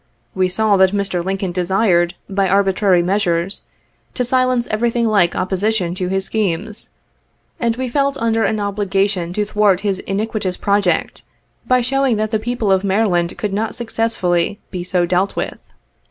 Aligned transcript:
We 0.33 0.47
saw 0.47 0.77
that 0.77 0.93
Mr. 0.93 1.23
Lincoln 1.23 1.51
desired, 1.51 2.15
by 2.27 2.49
arbitrary 2.49 3.03
measures, 3.03 3.61
to 4.15 4.25
silence 4.25 4.67
everything 4.71 5.05
like 5.05 5.35
opposition 5.35 5.93
to 5.93 6.07
his 6.07 6.25
schemes, 6.25 6.93
and 7.59 7.75
we 7.75 7.87
felt 7.87 8.17
under 8.17 8.43
an 8.43 8.59
obligation 8.59 9.31
to 9.33 9.45
thwart 9.45 9.81
his 9.81 9.99
iniquitous 9.99 10.57
project, 10.57 11.21
by 11.67 11.81
showing 11.81 12.15
that 12.15 12.31
the 12.31 12.39
people 12.39 12.71
of 12.71 12.83
Maryland 12.83 13.37
could 13.37 13.53
not 13.53 13.75
successfully 13.75 14.59
be 14.71 14.83
so 14.83 15.05
dealt 15.05 15.35
with. 15.35 15.59